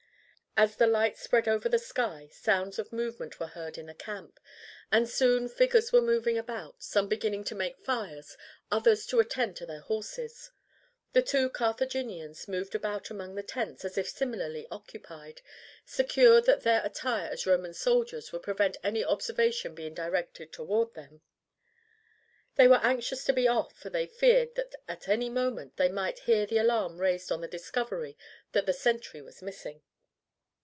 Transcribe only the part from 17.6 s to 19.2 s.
soldiers would prevent any